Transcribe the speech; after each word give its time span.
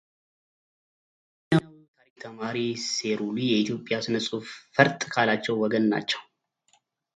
ጣሊያናዊው 1.51 1.83
ታሪክ 1.97 2.15
ተማሪ 2.23 2.55
ሴሩሊ 2.93 3.37
የኢትዮጵያ 3.51 3.93
ሥነ-ጽሑፍ 4.05 4.47
ፈርጥ 4.75 4.99
ካላቸው 5.13 5.55
ወገን 5.63 5.85
ናቸው። 5.95 6.21